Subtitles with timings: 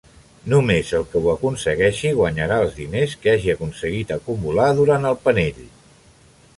[0.51, 5.63] Només el que ho aconsegueixi guanyarà els diners que hagi aconseguit acumular durant el panell.